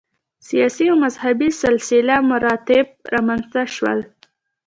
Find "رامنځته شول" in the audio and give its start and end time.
3.13-3.99